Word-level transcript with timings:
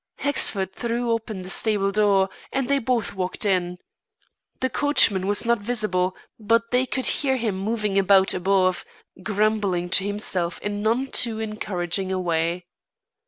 Hexford 0.17 0.73
threw 0.73 1.11
open 1.11 1.43
the 1.43 1.49
stable 1.51 1.91
door, 1.91 2.29
and 2.51 2.67
they 2.67 2.79
both 2.79 3.13
walked 3.13 3.45
in. 3.45 3.77
The 4.59 4.67
coachman 4.67 5.27
was 5.27 5.45
not 5.45 5.59
visible, 5.59 6.15
but 6.39 6.71
they 6.71 6.87
could 6.87 7.05
hear 7.05 7.37
him 7.37 7.55
moving 7.59 7.99
about 7.99 8.33
above, 8.33 8.83
grumbling 9.21 9.89
to 9.91 10.03
himself 10.03 10.59
in 10.61 10.81
none 10.81 11.11
too 11.11 11.39
encouraging 11.39 12.11
a 12.11 12.19
way. 12.19 12.65